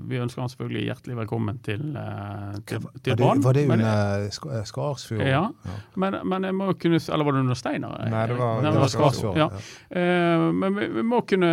[0.07, 3.41] vi ønsker han selvfølgelig hjertelig velkommen til, eh, til, til Brann.
[3.43, 5.25] var det under Sk- eh, Skarsfjord?
[5.27, 5.41] Ja.
[5.99, 7.97] Men, men jeg må kunne Eller var det under Steinar?
[8.09, 9.37] Nei, det var- Nei, det var Skarsfjord.
[9.37, 9.49] Ja.
[9.91, 11.51] Eh, men vi, vi må kunne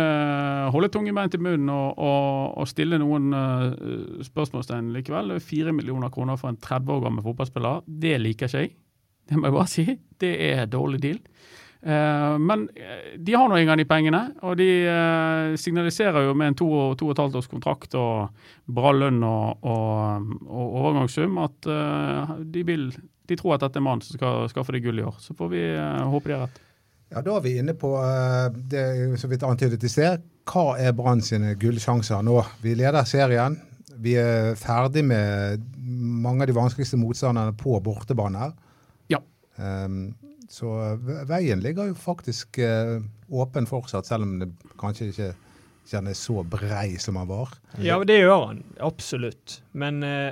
[0.71, 5.35] holde tunge bein til munnen og, og, og stille noen eh, spørsmålstegn likevel.
[5.43, 8.71] Fire millioner kroner for en 30 år gammel fotballspiller, det liker ikke jeg.
[9.27, 9.85] Det må jeg bare si.
[10.21, 11.19] Det er dårlig deal.
[11.85, 16.51] Eh, men eh, de har nå engang de pengene, og de eh, signaliserer jo med
[16.51, 18.31] en to, to og et halvt års kontrakt og
[18.65, 21.69] bra lønn og, og, og overgangssum at
[22.41, 22.87] de, vil,
[23.29, 25.19] de tror at dette er mannen som skal skaffe det gull i år.
[25.21, 26.57] Så får vi håpe de har rett.
[27.13, 27.93] Ja, Da er vi inne på
[28.73, 28.85] det
[29.21, 30.25] så vidt antydet i sted.
[30.49, 32.39] Hva er Brann sine gullsjanser nå?
[32.65, 33.59] Vi leder serien.
[34.01, 38.55] Vi er ferdig med mange av de vanskeligste motstanderne på bortebane her.
[39.13, 39.21] Ja.
[39.61, 40.15] Ehm,
[40.51, 40.69] så
[41.29, 42.99] veien ligger jo faktisk eh,
[43.33, 45.29] åpen fortsatt, selv om det kanskje ikke
[45.89, 47.53] kjennes så brei som han var.
[47.81, 48.63] Ja, det gjør han.
[48.83, 49.59] Absolutt.
[49.73, 50.31] Men eh,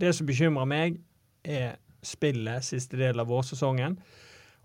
[0.00, 0.98] det som bekymrer meg,
[1.44, 3.98] er spillet siste del av vårsesongen.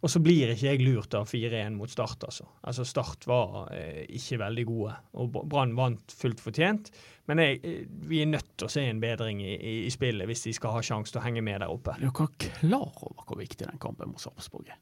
[0.03, 2.43] Og så blir ikke jeg lurt av 4-1 mot Start, altså.
[2.67, 6.91] Altså Start var eh, ikke veldig gode, og Br- Brann vant fullt fortjent.
[7.31, 10.27] Men jeg, eh, vi er nødt til å se en bedring i, i, i spillet
[10.29, 11.95] hvis de skal ha sjanse til å henge med der oppe.
[11.97, 12.27] Er dere
[12.59, 14.81] klar over hvor viktig den kampen mot Sarpsborg er?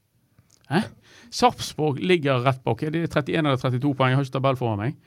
[0.73, 0.81] Hæ?
[1.31, 2.83] Sarpsborg ligger rett bak.
[2.83, 4.99] Er det 31 eller 32 poeng, jeg har ikke tabell foran meg.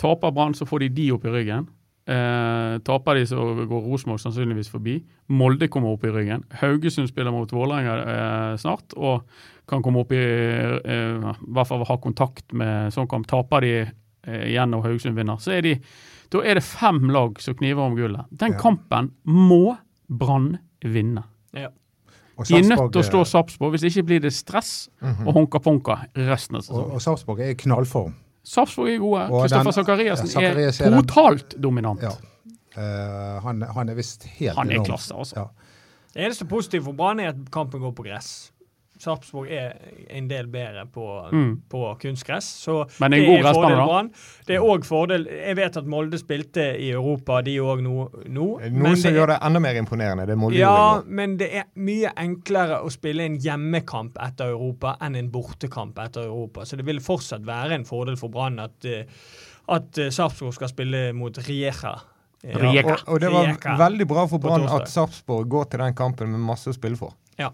[0.00, 1.70] Taper Brann, så får de de opp i ryggen.
[2.06, 4.98] Eh, taper de, så går Rosenborg sannsynligvis forbi.
[5.32, 6.42] Molde kommer opp i ryggen.
[6.60, 9.22] Haugesund spiller mot Vålerenga eh, snart og
[9.70, 13.24] kan komme opp i eh, I hvert fall ha kontakt med sånn kamp.
[13.30, 15.78] Taper de eh, igjen og Haugesund vinner, så er de
[16.34, 18.26] da er det fem lag som kniver om gullet.
[18.32, 18.58] Den Ja.
[18.58, 19.76] kampen må
[20.10, 21.22] Brann vinne.
[21.54, 21.68] Ja.
[22.36, 25.28] Og De er nødt til å slå eh, Sarpsborg, hvis ikke blir det stress Mhm.
[25.28, 26.90] og honka-ponka resten av og, sesongen.
[26.92, 28.12] og Sarpsborg er i knallform.
[28.44, 29.26] Sarpsborg er gode.
[29.32, 32.02] Kristoffer Sakariassen ja, er, er totalt den- dominant.
[32.02, 32.12] Ja.
[32.74, 34.86] Uh, han, han er visst helt Han er enorm.
[34.86, 35.36] klasse, altså.
[35.36, 35.44] Ja.
[36.14, 38.52] Det eneste positive for Brann er at kampen går på gress.
[38.98, 39.72] Sarpsborg er
[40.10, 41.62] en del bedre på, Mm.
[41.68, 42.44] på kunstgress.
[42.64, 44.02] Så Men det er en god gressbane, da.
[44.46, 48.10] Det er òg fordel Jeg vet at Molde spilte i Europa, de òg nå.
[48.28, 50.26] nå Noe men som det- gjør det enda mer imponerende.
[50.26, 54.96] Det er Molde ja, men det er mye enklere å spille en hjemmekamp etter Europa
[55.00, 56.60] enn en bortekamp etter Europa.
[56.64, 59.04] Så det vil fortsatt være en fordel for Brann at, eh,
[59.68, 62.00] at eh, Sarpsborg skal spille mot Riecha.
[62.44, 62.92] Ja, Rijeka.
[63.08, 66.40] Og, og det var veldig bra for Brann at Sarpsborg går til den kampen med
[66.40, 67.14] masse å spille for.
[67.38, 67.50] Ja.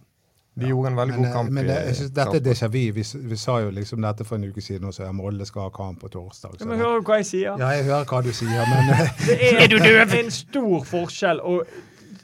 [0.60, 1.50] De gjorde en veldig Men, god eh, kamp.
[1.56, 2.78] men det, jeg synes, dette er déjà vu.
[2.98, 5.04] Vi, vi sa jo liksom dette for en uke siden også.
[5.06, 6.56] Ja, Molde skal ha kamp på torsdag.
[6.58, 7.58] Ja, så men hører du hva jeg sier?
[7.58, 11.64] ja, jeg hører hva du sier, men eh, Det er, en stor forskjell, og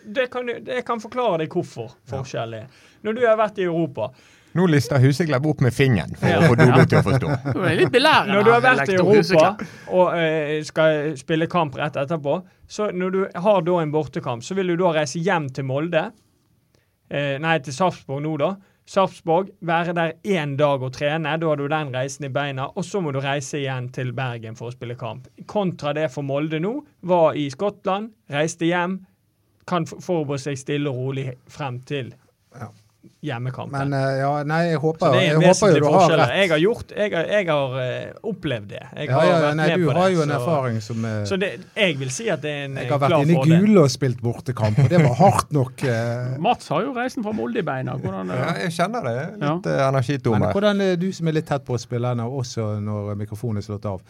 [0.06, 2.82] det kan, jeg kan forklare deg hvorfor forskjellen er.
[3.02, 4.10] Når du har vært i Europa
[4.56, 6.38] Nå lister Huseklepp opp med fingeren for Ja.
[6.40, 7.32] å få Dolo til å forstå.
[7.66, 8.28] Er.
[8.30, 9.50] Når du har vært i Europa
[9.92, 14.56] og eh, skal spille kamp rett etterpå, så når du har da en bortekamp, så
[14.56, 16.06] vil du da reise hjem til Molde.
[17.10, 18.54] Eh, nei, til Sarpsborg nå, da.
[18.86, 21.34] Sarpsborg, være der én dag og trene.
[21.40, 22.68] Da har du den reisen i beina.
[22.78, 25.26] Og så må du reise igjen til Bergen for å spille kamp.
[25.50, 29.00] Kontra det for Molde nå, var i Skottland, reiste hjem,
[29.66, 32.14] kan forberede seg stille og rolig frem til
[32.56, 32.70] Ja.
[33.26, 33.88] Hjemmekampen.
[33.90, 35.86] Men eh, ja, nei, jeg Så håper, det er jeg en håper jo vesentlig du
[35.86, 36.20] har forskjell.
[36.20, 36.34] rett.
[36.40, 38.82] Jeg har gjort, jeg har, jeg har uh, opplevd det.
[38.96, 41.24] Jeg Ja, har ja, nei, med du har det, jo en så- erfaring som uh,
[41.30, 43.38] Så det, jeg vil si at det er en Jeg eh, har vært inne i
[43.40, 43.64] fordel.
[43.66, 45.84] Gule og spilt bortekamp, og det var hardt nok.
[45.86, 47.96] Uh, Mats har jo reisen fra Molde i beina.
[48.00, 49.16] Hvordan Ja, jeg kjenner det.
[49.36, 49.78] Litt Ja.
[49.80, 49.88] ja.
[49.88, 53.66] energitom Men hvordan er du som er litt tett på spillerne, også når mikrofonen er
[53.68, 54.00] slått av,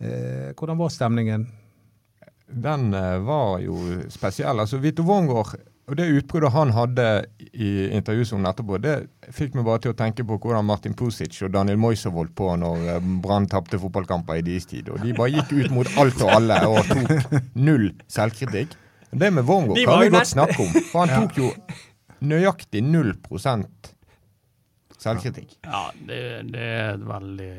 [0.00, 1.46] eh, hvordan var stemningen?
[2.52, 2.90] Den
[3.24, 3.78] var jo
[4.12, 4.58] spesiell.
[4.60, 5.54] Altså, Vito Wongård
[5.92, 7.04] og det utbruddet han hadde
[7.52, 8.94] i intervjusonen etterpå, det
[9.36, 12.46] fikk meg bare til å tenke på hvordan Martin Pusic og Daniel Moise holdt på
[12.56, 14.88] når eh, Brann tapte fotballkamper i deres tid.
[14.88, 17.36] Og de bare gikk ut mot alt og alle og tok
[17.68, 18.72] null selvkritikk.
[19.12, 21.50] Det med Wormgård De kan vi godt snakke om, for han tok jo
[22.24, 23.92] nøyaktig null prosent
[25.02, 25.58] selvkritikk.
[25.66, 26.22] Ja, det,
[26.54, 27.50] det er et veldig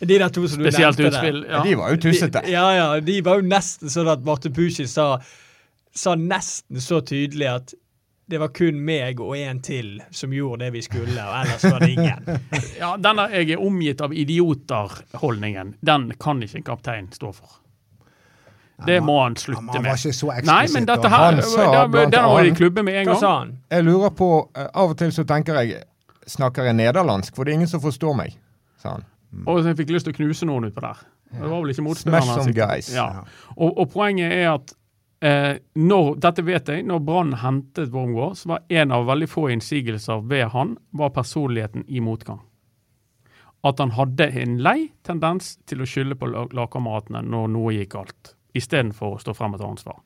[0.00, 1.20] De der to som du spesielt nevnte der.
[1.20, 1.40] utspill.
[1.46, 1.62] Ja.
[1.62, 2.42] De var jo tussete.
[2.42, 5.12] De, ja, ja, de var jo nesten sånn at Martin Pusic sa
[5.94, 7.74] sa nesten så tydelig at
[8.30, 11.82] det var kun meg og en til som gjorde det vi skulle, og ellers var
[11.82, 12.28] det ingen.
[12.80, 17.60] Ja, denne 'jeg er omgitt av idioter'-holdningen, den kan ikke en kaptein stå for.
[18.86, 19.74] Det må han slutte med.
[19.74, 20.86] Han var ikke så eksplisitt.
[20.86, 23.20] Nei, her Han sa blant Den må de annet- klubbe med en Hva gang.
[23.20, 23.58] sa han?
[23.70, 25.82] Jeg lurer på eh, Av og til så tenker jeg
[26.26, 27.34] Snakker jeg nederlandsk?
[27.34, 28.36] For det er ingen som forstår meg,
[28.78, 29.04] sa han.
[29.46, 30.96] Og så jeg fikk lyst til å knuse noen utpå der.
[31.32, 32.94] Det var vel ikke Smash some guys.
[32.94, 33.24] Ja.
[33.56, 34.72] Og, og poenget er at
[35.20, 39.48] eh, når, dette vet jeg, når Brann hentet Wormgård, så var en av veldig få
[39.54, 42.40] innsigelser ved han, var personligheten i motgang.
[43.62, 47.92] At han hadde en lei tendens til å skylde på lag- lagkameratene når noe gikk
[47.92, 49.98] galt, istedenfor å stå frem og ta ansvar.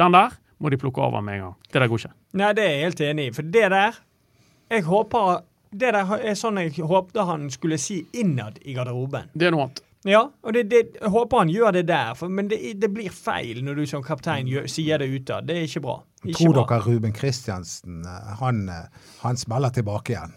[0.00, 1.56] Den der må de plukke av ham med en gang.
[1.68, 2.14] Det der går ikke.
[2.40, 3.32] Nei, det er jeg helt enig i.
[3.36, 3.98] For det der
[4.72, 9.28] Jeg håper Det der er sånn jeg håpte han skulle si innad i garderoben.
[9.34, 9.80] Det er noe annet.
[10.08, 13.12] Ja, og det, det, jeg håper han gjør det der, for, men det, det blir
[13.14, 15.46] feil når du som kaptein gjør, sier det utad.
[15.46, 16.00] Det er ikke bra.
[16.24, 16.64] Ikke Tror bra.
[16.72, 20.34] dere Ruben Kristiansen eh, han, eh, han smeller tilbake igjen?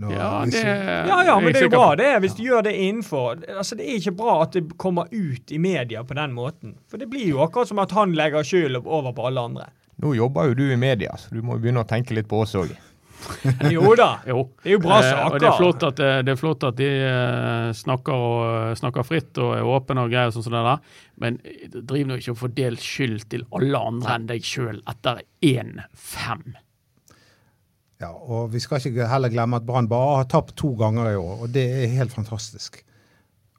[0.00, 3.42] Ja, det Ja, ja, men det er jo bra det, hvis du gjør det innenfor.
[3.58, 6.76] Altså, Det er ikke bra at det kommer ut i media på den måten.
[6.88, 9.68] For det blir jo akkurat som at han legger skylden over på alle andre.
[10.02, 12.40] Nå jobber jo du i media, så du må jo begynne å tenke litt på
[12.42, 12.72] oss òg.
[13.74, 14.08] Jo da.
[14.28, 14.44] Jo.
[14.62, 16.78] Det er jo bra Eh, og det er flott at, eh, det er flott at
[16.78, 21.00] de eh, snakker, og, snakker fritt og er åpne og greier, sånn som det der.
[21.22, 25.22] men eh, driv nå ikke og fordel skyld til alle andre enn deg sjøl etter
[25.42, 26.54] 1-5.
[28.02, 31.18] Ja, og vi skal ikke heller glemme at Brann bare har tapt to ganger i
[31.18, 32.82] år, og det er helt fantastisk.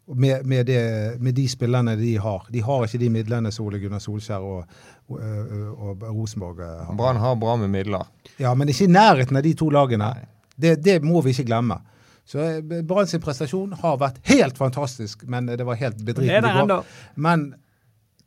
[0.06, 0.80] Med, med, det,
[1.24, 2.48] med de spillerne de har.
[2.52, 4.66] De har ikke de midlene som Ole Gunnar Solskjær og,
[5.08, 6.92] og, og, og Rosenborg har.
[7.00, 8.10] Brann har bra med midler.
[8.36, 10.12] Ja, men ikke i nærheten av de to lagene.
[10.60, 11.80] Det, det må vi ikke glemme.
[12.28, 16.42] Så eh, Brann sin prestasjon har vært helt fantastisk, men det var helt Det i
[16.44, 16.84] går.
[17.16, 17.54] Men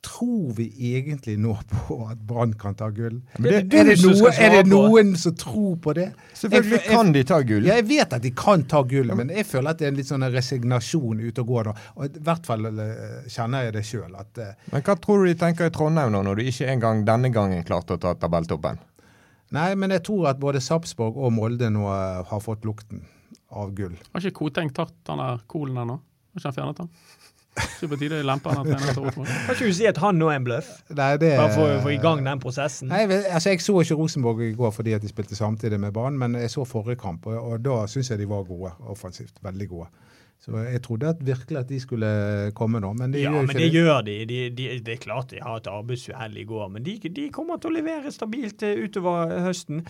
[0.02, 3.20] tror vi egentlig nå på at Brann kan ta gull?
[3.38, 6.12] Men det, Det Er det, noe, er det noen som tror på det?
[6.35, 7.64] selvfølgelig Jeg- jeg- kan de ta gull.
[7.66, 9.96] Ja, jeg vet at de kan ta gull, men jeg føler at det er en
[9.96, 11.64] litt sånn resignasjon ute og går.
[11.64, 11.74] da.
[11.96, 14.14] Og I hvert fall eh, kjenner jeg det sjøl.
[14.38, 17.32] Eh, Men hva tror du de tenker i Trondheim nå, når du ikke engang denne
[17.32, 18.78] gangen klarte å ta tabelltoppen?
[19.52, 23.02] Nei, men jeg tror at både Sarpsborg og Molde nå eh, har fått lukten
[23.50, 23.96] av gull.
[24.12, 26.00] Har ikke Koteng tatt den der kolen ennå?
[26.37, 26.88] Har ikke han fjernet den?
[27.56, 29.28] Ikke på tide å lempe han treneren til Rosenborg.
[29.46, 30.70] Kan ikke du si at han nå er en bløff?
[30.92, 32.90] Nei, det, Bare for å få i gang den prosessen.
[32.92, 36.18] Nei, altså Jeg så ikke Rosenborg i går fordi at de spilte samtidig med Brann,
[36.20, 39.40] men jeg så forrige kamp, og, og da syns jeg de var gode offensivt.
[39.44, 39.88] Veldig gode.
[40.46, 42.08] Så jeg trodde at virkelig at de skulle
[42.54, 43.78] komme nå, men de Ja, gjør men ikke det det.
[43.80, 44.16] gjør de.
[44.28, 47.56] de, de det er klart de har et arbeidsuhell i går, men de, de kommer
[47.56, 49.80] til å levere stabilt eh, utover høsten.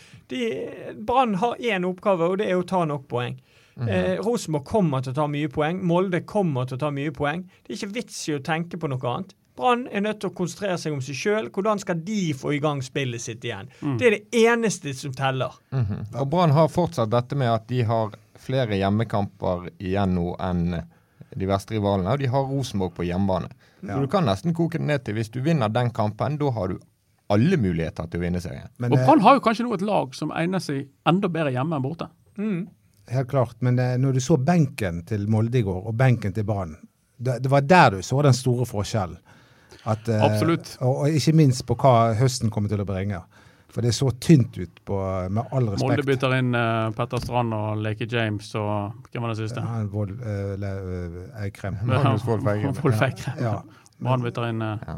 [1.06, 3.36] Brann har én oppgave, og det er å ta nok poeng.
[3.84, 5.82] Eh, Rosenborg kommer til å ta mye poeng.
[5.84, 7.44] Molde kommer til å ta mye poeng.
[7.64, 9.34] Det er ikke vits i å tenke på noe annet.
[9.56, 11.46] Brann er nødt til å konsentrere seg om seg sjøl.
[11.52, 13.70] Hvordan skal de få i gang spillet sitt igjen?
[13.96, 15.54] Det er det eneste som teller.
[15.72, 16.10] Mhm.
[16.20, 20.82] Og Brann har fortsatt dette med at de har flere hjemmekamper igjen nå enn
[21.36, 23.48] de verste rivalene, og de har Rosenborg på hjemmebane.
[23.86, 26.72] Så du kan nesten koke det ned til hvis du vinner den kampen, da har
[26.72, 26.78] du
[27.32, 28.68] alle muligheter til å vinne serien.
[28.78, 31.78] Men, Og Brann har jo kanskje nå et lag som egner seg enda bedre hjemme
[31.78, 32.08] enn borte.
[32.38, 32.66] Mm.
[33.08, 33.56] Helt klart.
[33.64, 36.76] Men det, når du så benken til Molde i går, og benken til Brann,
[37.16, 39.18] det, det var der du så den store forskjellen.
[39.86, 40.76] At, eh, Absolutt.
[40.80, 43.22] Og, og ikke minst på hva høsten kommer til å bringe.
[43.70, 44.98] For det så tynt ut, på,
[45.30, 45.84] med all respekt.
[45.84, 49.62] Molde bytter inn uh, Petter Strand og Leke James og hvem var det siste?
[49.62, 51.76] Ja, vold, uh, eh, Eikrem.
[51.84, 52.78] Magnus Wolff Eikrem.
[52.82, 53.42] Wolff Eikrem.
[53.42, 53.58] Ja.
[53.98, 54.96] Brann bytter inn eh,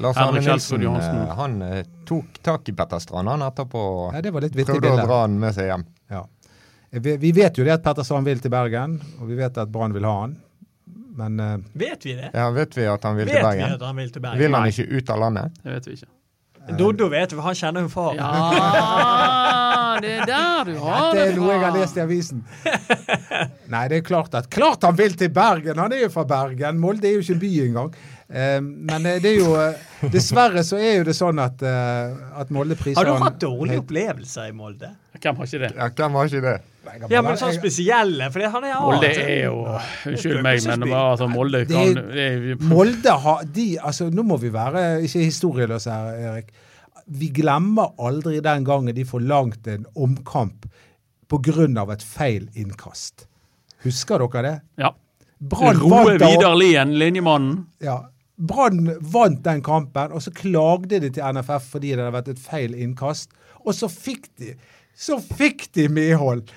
[0.00, 1.22] Lars Henrik Arne Nilsen Johansen.
[1.22, 3.82] eh, han eh, tok tak i Petter Strand han etterpå.
[4.14, 5.86] ja, det var litt vittig Prøvde å dra han med seg hjem.
[6.90, 7.00] Ja.
[7.00, 9.70] Vi, vi vet jo det at Petter Strand vil til Bergen, og vi vet at
[9.70, 10.36] Brann vil ha han.
[11.20, 12.30] Men eh, Vet vi det?
[12.34, 14.40] Ja, vet vi at han vil Vet til vi at han vil til Bergen?
[14.40, 15.60] Vil han ikke ut av landet?
[15.62, 16.10] Det vet vi ikke.
[16.78, 18.18] Doddo vet vi, for han kjenner jo faren.
[18.20, 22.42] Ja, det er der du har det Det er noe jeg har lest i avisen.
[23.72, 25.80] Nei, det er klart at Klart han vil til Bergen!
[25.80, 26.78] Han er jo fra Bergen.
[26.82, 27.94] Molde er jo ikke en by engang.
[28.30, 32.20] Eh, men eh, det er jo eh, Dessverre så er jo det sånn at, eh,
[32.38, 34.92] at Molde priser Har du hatt dårlige opplevelser i Molde?
[35.18, 35.72] Hvem har ikke det?
[35.74, 36.58] Ja, hvem har ikke det?
[37.10, 39.56] Ja, men sånn spesielle, for han er Molde er jo
[40.08, 44.38] Unnskyld meg, men det var altså Molde kan det Molde har de Altså, nå må
[44.40, 46.54] vi være ikke historieløse her, Erik.
[47.10, 50.68] Vi glemmer aldri den gangen de forlangte en omkamp
[51.30, 51.84] pga.
[51.92, 53.26] et feil innkast.
[53.84, 54.56] Husker dere det?
[54.78, 54.94] Ja.
[55.38, 57.66] Brann Roe Vidar Lien, linjemannen.
[57.80, 58.02] ja,
[58.36, 62.38] Brann vant den kampen, og så klagde de til NFF fordi det hadde vært et
[62.40, 63.32] feil innkast.
[63.64, 64.54] Og så fikk de
[65.00, 66.50] så fikk de medhold.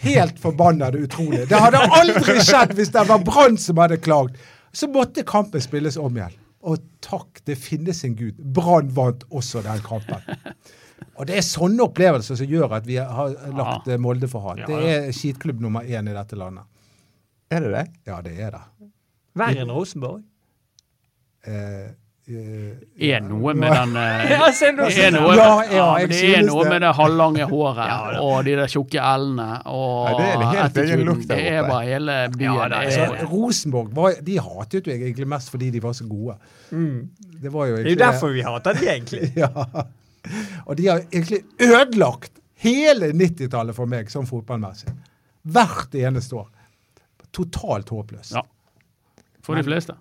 [0.00, 1.46] Helt forbanna utrolig.
[1.48, 4.38] Det hadde aldri skjedd hvis det var Brann som hadde klagd.
[4.72, 6.36] Så måtte kampen spilles om igjen.
[6.60, 8.38] Og takk, det finnes en gud.
[8.38, 10.24] Brann vant også den kampen.
[11.20, 13.96] Og det er sånne opplevelser som gjør at vi har lagt ja.
[14.00, 14.62] Molde for hat.
[14.62, 16.64] Ja, Det er skitklubb nummer én i dette landet.
[17.50, 17.86] Er det det?
[18.08, 18.62] Ja, det er det.
[19.40, 20.22] Verre enn Rosenborg.
[21.44, 21.88] Eh, eh,
[22.30, 26.82] Er noe med den eh, Ja, det er noe, Ja, ja, det er noe med
[26.84, 31.22] det halvlange håret og de der tjukke l-ene og det er helt attituden.
[31.30, 32.58] Det er bare hele byen.
[32.60, 36.36] Ja, det så Rosenborg var, de hatet jo egentlig mest fordi de var så gode.
[36.70, 39.32] Det var jo Det er jo derfor vi hater de, egentlig.
[39.40, 39.50] Ja.
[40.66, 44.92] Og de har egentlig ødelagt hele 90-tallet for meg som fotballmessig.
[45.48, 46.50] Hvert eneste år.
[47.32, 48.34] Totalt håpløst.
[48.36, 48.42] Ja.
[49.42, 49.94] for de fleste.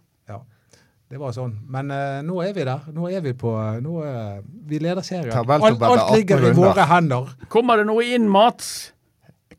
[1.10, 1.56] Det var sånn.
[1.74, 2.86] Men uh, nå er vi der.
[2.94, 3.50] Nå er vi på
[3.82, 5.34] nå, uh, Vi leder serien.
[5.34, 7.32] Alt, alt ligger i våre hender.
[7.50, 8.92] Kommer det noe inn, Mats?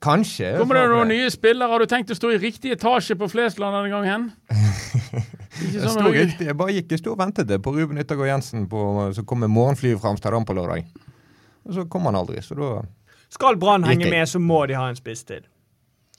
[0.00, 0.54] Kanskje.
[0.56, 1.68] Kommer det noen nye spillere?
[1.68, 4.30] Har du tenkt å stå i riktig etasje på Flesland denne gangen?
[5.60, 6.46] Ikke sånn riktig.
[6.48, 8.80] Jeg bare gikk i stor og ventet det på Ruben Yttergård Jensen på,
[9.16, 10.86] som kom med morgenflyet fra Amsterdam på lørdag.
[11.68, 12.70] Og så kom han aldri, så da
[13.30, 15.44] Skal Brann henge med, så må de ha en spiss til.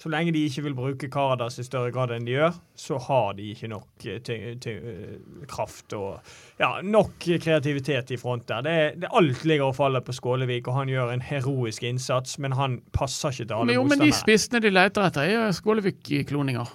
[0.02, 3.36] Så lenge de ikke vil bruke Caradas i større grad enn de gjør, så har
[3.38, 6.16] de ikke nok eh, eh, kraft og
[6.58, 7.12] ja, nok
[7.44, 8.64] kreativitet i front der.
[8.66, 12.58] Det, det, alt ligger og faller på Skålevik, og han gjør en heroisk innsats, men
[12.58, 13.78] han passer ikke til alle motstandere.
[13.78, 16.74] jo, men de spissene de leter etter, er Skålevik-kloninger.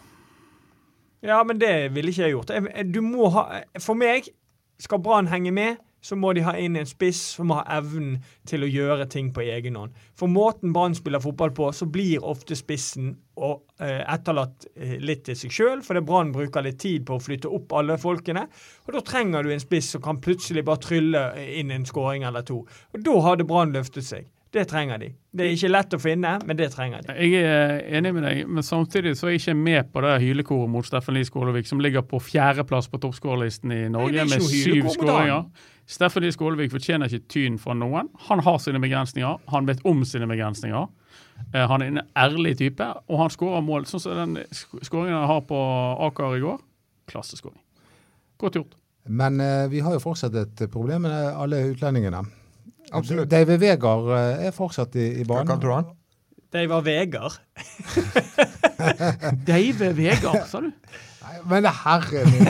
[1.26, 2.50] Ja, men det ville ikke jeg gjort.
[2.54, 3.42] Jeg- Du må ha,
[3.82, 4.28] for meg,
[4.78, 8.62] skal Brann henge med, så må de ha inn en spiss som har evnen til
[8.62, 9.96] å gjøre ting på egen hånd.
[10.18, 15.24] For måten Brann spiller fotball på, så blir ofte spissen og, eh, etterlatt eh, litt
[15.26, 18.46] til seg sjøl, fordi Brann bruker litt tid på å flytte opp alle folkene.
[18.86, 21.26] Og da trenger du en spiss som kan plutselig bare trylle
[21.58, 22.62] inn en skåring eller to.
[22.94, 24.30] Og da hadde Brann løftet seg.
[24.56, 25.08] Det trenger de.
[25.36, 27.14] Det er ikke lett å finne, men det trenger de.
[27.20, 30.70] Jeg er enig med deg, men samtidig så er jeg ikke med på det hylekoret
[30.72, 35.44] mot Steffen Lie Skålevik, som ligger på fjerdeplass på toppskårerlisten i Norge med syv skåringer.
[35.86, 38.08] Steffen Lie Skålevik fortjener ikke tyn fra noen.
[38.30, 40.88] Han har sine begrensninger, han vet om sine begrensninger.
[41.52, 43.84] Eh, Han er en ærlig type, og han skårer mål.
[43.90, 45.60] Sånn som den skåringen han har på
[46.08, 46.64] Aker i går.
[47.12, 47.60] Klasseskåring.
[48.40, 48.74] Godt gjort.
[49.06, 52.24] Men eh, vi har jo fortsatt et problem med alle utlendingene.
[52.92, 53.30] Absolutt.
[53.30, 55.86] David Vegard eh, er fortsatt i, i Hva kan kalte du han?
[56.52, 57.40] David Vegard.
[59.46, 60.70] David Vegard, sa du?
[61.26, 62.46] Nei, Men herre min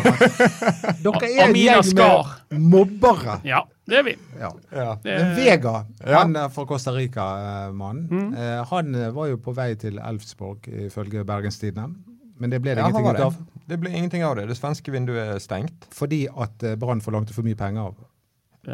[1.04, 3.38] Dere er en gjeng med mobbere.
[3.48, 4.14] Ja, det er vi.
[4.40, 4.50] Ja.
[4.74, 4.90] Ja.
[5.04, 6.18] Men Vega, Ja.
[6.20, 8.34] han er fra Costa Rica-mannen, Mm.
[8.36, 11.94] eh, han eh, var jo på vei til Elfsborg ifølge Bergenstidene.
[12.38, 13.24] Men det ble det Ja, ingenting ut det.
[13.24, 13.34] av.
[13.66, 14.44] Det ble ingenting av det.
[14.48, 15.86] Det svenske vinduet er stengt.
[15.96, 17.94] Fordi at eh, Brann forlangte for mye penger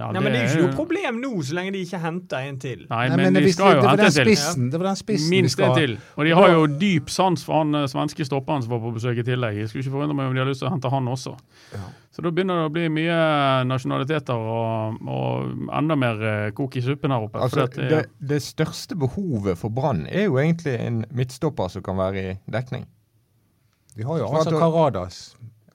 [0.00, 0.12] av.
[0.12, 2.46] det, Nei, men Det er jo ikke noe problem nå, så lenge de ikke henter
[2.48, 2.84] en til.
[2.90, 4.30] Nei, Nei, men, de hvis skal jo hente en til.
[4.30, 5.96] spissen, det var den spissen vi Minst en til.
[6.16, 9.20] Og de har jo dyp sans for han eh, svenske stopperen som var på besøk
[9.20, 9.58] i tillegg.
[9.60, 11.34] Jeg skulle ikke forundre meg om de har lyst til å hente han også.
[11.74, 11.84] Ja.
[12.12, 13.18] Så da begynner det å bli mye
[13.68, 17.40] nasjonaliteter og, og enda mer eh, kok i suppen her oppe.
[17.40, 18.02] Altså, det, det,
[18.32, 22.84] det største behovet for Brann er jo egentlig en midtstopper som kan være i dekning.
[23.96, 25.22] De har jo altså Karadas.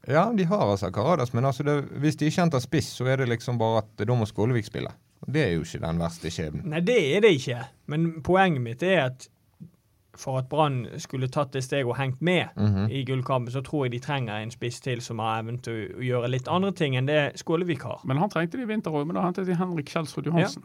[0.07, 3.17] Ja, de har altså Karadas, men altså det, hvis de ikke henter spiss, så er
[3.17, 4.89] det liksom bare at da må Skålevik spille.
[5.27, 6.63] Det er jo ikke den verste skjebnen.
[6.71, 7.63] Nei, det er det ikke.
[7.87, 9.27] Men poenget mitt er at
[10.17, 12.87] for at Brann skulle tatt det steget og hengt med Mhm.
[12.89, 15.99] i gullkampen, så tror jeg de trenger en spiss til som har evnen til å-
[16.01, 17.99] gjøre litt andre ting enn det Skålevik har.
[18.05, 20.63] Men han trengte det i vinter òg, men da hentet de Henrik Kjelsrud Johansen.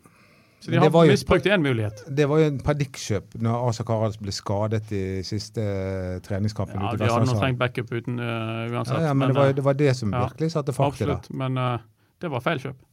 [0.62, 2.04] Så de har det var jo- misbrukt én mulighet.
[2.16, 6.78] Det var jo en panikkjøp når Asa Karals ble skadet i siste eh, treningskampen.
[6.78, 8.94] Ja, de hadde nå trengt backup uten uh, uansett.
[8.94, 11.04] ja, ja, men det var, eh, det var det som ja, virkelig satte fart i
[11.04, 11.16] det.
[11.16, 11.82] Absolutt, men uh,
[12.22, 12.86] det var feil kjøp.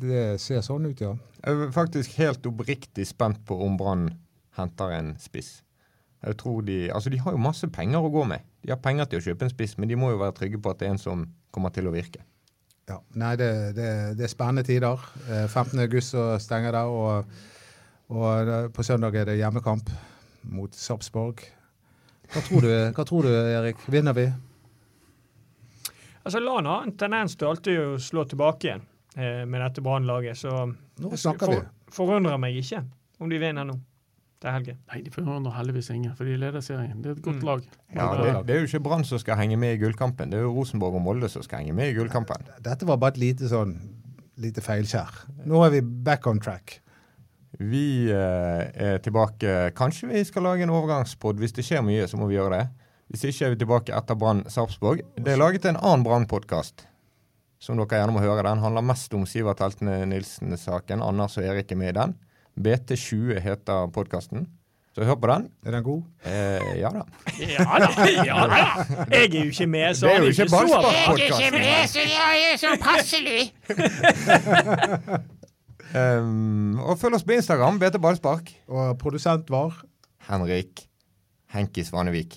[0.00, 1.16] Det ser sånn ut, ja.
[1.42, 4.06] Jeg er faktisk helt oppriktig spent på om Brann
[4.54, 5.64] henter en spiss.
[6.22, 8.46] Jeg tror de, altså de har jo masse penger å gå med.
[8.62, 10.70] De har penger til å kjøpe en spiss, men de må jo være trygge på
[10.70, 12.22] at det er en som kommer til å virke.
[12.90, 12.98] Ja.
[13.20, 15.00] Nei, det, det, det er spennende tider.
[15.30, 15.78] Eh, 15.
[15.86, 17.32] august så stenger det, og,
[18.10, 19.90] og eh, på søndag er det hjemmekamp
[20.50, 21.42] mot Sarpsborg.
[22.30, 23.80] Hva tror du, hva tror du Erik?
[23.90, 24.28] Vinner vi?
[26.22, 28.82] Altså, Lan har en tendens til alltid å slå tilbake igjen
[29.16, 30.66] eh, med dette Brann-laget, så
[31.00, 31.60] Nå snakker vi.
[31.94, 32.82] forundrer meg ikke
[33.20, 33.78] om de vinner nå
[34.40, 34.78] til helgen.
[34.90, 37.00] Nei, de forundrer heldigvis ingen, for de leder serien.
[37.02, 37.46] Det er et godt Mm.
[37.46, 37.64] lag.
[37.94, 40.46] Ja, det, det er jo ikke Brann som skal henge med i gullkampen, det er
[40.46, 42.46] jo Rosenborg og Molde som skal henge med i gullkampen.
[42.64, 43.76] Dette var bare et lite sånn
[44.40, 45.26] lite feilskjær.
[45.44, 46.78] Nå er vi back on track.
[47.60, 49.72] Vi eh, er tilbake.
[49.76, 51.36] Kanskje vi skal lage en overgangspod.
[51.42, 52.68] Hvis det skjer mye, så må vi gjøre det.
[53.10, 55.02] Hvis ikke er vi tilbake etter Brann Sarpsborg.
[55.18, 56.86] Det er laget en annen Brann-podkast
[57.60, 58.40] som dere gjerne må høre.
[58.46, 61.02] Den handler mest om Sivert Heltene Nilsen-saken.
[61.04, 62.14] Anders og Erik er med i den.
[62.64, 64.46] BT20 heter podkasten.
[64.94, 65.46] Så hør på den.
[65.66, 66.02] Er den god?
[66.26, 67.02] Eh, ja da.
[67.38, 67.88] Ja da!
[68.26, 68.56] Ja da.
[69.10, 71.20] Jeg er jo ikke med, så Det er jo ikke Ballspark-podkast.
[71.20, 73.42] Jeg så ikke med, så jeg er så passelig.
[75.90, 78.52] Um, og følg oss på Instagram, BT Ballspark.
[78.70, 79.80] Og produsent var
[80.28, 80.84] Henrik
[81.50, 82.36] Henki Svanevik.